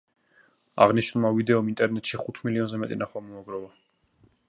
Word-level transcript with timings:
აღნიშნულმა 0.85 1.31
ვიდეომ 1.35 1.71
ინტერნეტში 1.73 2.21
ხუთ 2.25 2.43
მილიონზე 2.49 2.83
მეტი 2.85 3.01
ნახვა 3.03 3.27
მოაგროვა. 3.31 3.73